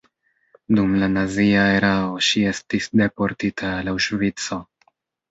[0.77, 4.59] Dum la nazia erao ŝi estis deportita al Aŭŝvico.